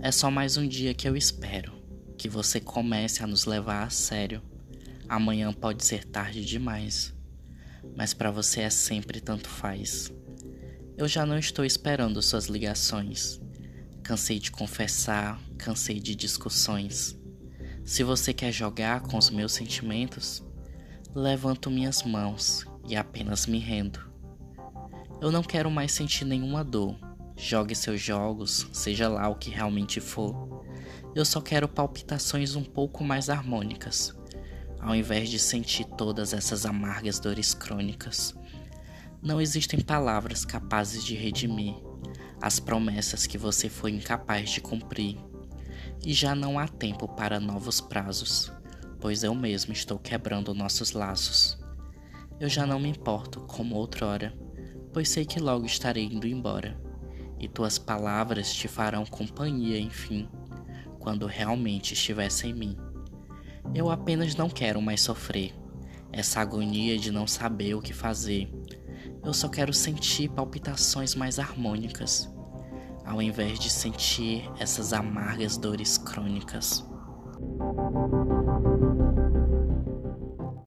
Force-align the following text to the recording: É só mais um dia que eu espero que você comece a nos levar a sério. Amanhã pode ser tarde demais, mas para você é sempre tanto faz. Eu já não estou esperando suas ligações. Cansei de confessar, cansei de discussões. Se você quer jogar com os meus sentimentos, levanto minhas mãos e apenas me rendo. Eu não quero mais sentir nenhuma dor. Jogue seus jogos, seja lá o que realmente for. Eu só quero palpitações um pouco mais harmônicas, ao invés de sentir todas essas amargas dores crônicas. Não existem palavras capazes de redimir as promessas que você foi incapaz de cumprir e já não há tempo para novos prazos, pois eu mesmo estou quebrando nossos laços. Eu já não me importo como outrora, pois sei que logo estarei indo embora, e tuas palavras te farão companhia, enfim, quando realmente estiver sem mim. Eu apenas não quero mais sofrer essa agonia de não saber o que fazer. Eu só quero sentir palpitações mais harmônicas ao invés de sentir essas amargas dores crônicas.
É 0.00 0.12
só 0.12 0.30
mais 0.30 0.58
um 0.58 0.68
dia 0.68 0.92
que 0.92 1.08
eu 1.08 1.16
espero 1.16 1.72
que 2.18 2.28
você 2.28 2.60
comece 2.60 3.22
a 3.22 3.26
nos 3.26 3.46
levar 3.46 3.84
a 3.84 3.90
sério. 3.90 4.42
Amanhã 5.08 5.52
pode 5.52 5.84
ser 5.84 6.04
tarde 6.04 6.44
demais, 6.44 7.14
mas 7.96 8.12
para 8.12 8.30
você 8.30 8.60
é 8.60 8.70
sempre 8.70 9.20
tanto 9.20 9.48
faz. 9.48 10.12
Eu 10.98 11.08
já 11.08 11.24
não 11.24 11.38
estou 11.38 11.64
esperando 11.64 12.20
suas 12.20 12.46
ligações. 12.46 13.40
Cansei 14.02 14.38
de 14.38 14.50
confessar, 14.50 15.40
cansei 15.56 15.98
de 15.98 16.14
discussões. 16.14 17.18
Se 17.84 18.04
você 18.04 18.34
quer 18.34 18.52
jogar 18.52 19.00
com 19.00 19.16
os 19.16 19.30
meus 19.30 19.52
sentimentos, 19.52 20.44
levanto 21.14 21.70
minhas 21.70 22.02
mãos 22.02 22.66
e 22.86 22.94
apenas 22.96 23.46
me 23.46 23.58
rendo. 23.58 24.00
Eu 25.22 25.32
não 25.32 25.42
quero 25.42 25.70
mais 25.70 25.92
sentir 25.92 26.26
nenhuma 26.26 26.62
dor. 26.62 27.05
Jogue 27.36 27.74
seus 27.74 28.00
jogos, 28.00 28.66
seja 28.72 29.08
lá 29.08 29.28
o 29.28 29.34
que 29.34 29.50
realmente 29.50 30.00
for. 30.00 30.64
Eu 31.14 31.24
só 31.24 31.40
quero 31.40 31.68
palpitações 31.68 32.56
um 32.56 32.64
pouco 32.64 33.04
mais 33.04 33.28
harmônicas, 33.28 34.16
ao 34.80 34.94
invés 34.94 35.28
de 35.28 35.38
sentir 35.38 35.84
todas 35.84 36.32
essas 36.32 36.64
amargas 36.64 37.20
dores 37.20 37.52
crônicas. 37.52 38.34
Não 39.22 39.40
existem 39.40 39.80
palavras 39.80 40.44
capazes 40.44 41.04
de 41.04 41.14
redimir 41.14 41.74
as 42.40 42.58
promessas 42.58 43.26
que 43.26 43.36
você 43.36 43.68
foi 43.68 43.90
incapaz 43.90 44.50
de 44.50 44.60
cumprir 44.60 45.18
e 46.04 46.12
já 46.12 46.34
não 46.34 46.58
há 46.58 46.66
tempo 46.66 47.08
para 47.08 47.40
novos 47.40 47.80
prazos, 47.80 48.52
pois 49.00 49.22
eu 49.22 49.34
mesmo 49.34 49.72
estou 49.72 49.98
quebrando 49.98 50.54
nossos 50.54 50.92
laços. 50.92 51.58
Eu 52.38 52.48
já 52.48 52.66
não 52.66 52.78
me 52.78 52.88
importo 52.88 53.40
como 53.42 53.76
outrora, 53.76 54.34
pois 54.92 55.08
sei 55.08 55.24
que 55.24 55.40
logo 55.40 55.66
estarei 55.66 56.04
indo 56.04 56.26
embora, 56.26 56.78
e 57.38 57.48
tuas 57.48 57.78
palavras 57.78 58.52
te 58.52 58.68
farão 58.68 59.04
companhia, 59.04 59.78
enfim, 59.78 60.28
quando 60.98 61.26
realmente 61.26 61.94
estiver 61.94 62.30
sem 62.30 62.52
mim. 62.52 62.76
Eu 63.74 63.90
apenas 63.90 64.34
não 64.34 64.48
quero 64.48 64.80
mais 64.80 65.00
sofrer 65.00 65.54
essa 66.12 66.40
agonia 66.40 66.98
de 66.98 67.10
não 67.10 67.26
saber 67.26 67.74
o 67.74 67.82
que 67.82 67.92
fazer. 67.92 68.48
Eu 69.24 69.34
só 69.34 69.48
quero 69.48 69.72
sentir 69.72 70.28
palpitações 70.30 71.14
mais 71.14 71.38
harmônicas 71.38 72.30
ao 73.06 73.22
invés 73.22 73.58
de 73.58 73.70
sentir 73.70 74.50
essas 74.58 74.92
amargas 74.92 75.56
dores 75.56 75.96
crônicas. 75.96 76.84